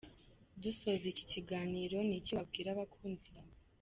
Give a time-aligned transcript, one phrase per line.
[0.61, 3.55] Dusoza iki kiganiro, ni iki wabwira abakunzi bawe?.